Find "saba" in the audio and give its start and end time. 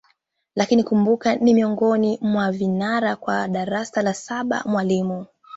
4.13-4.63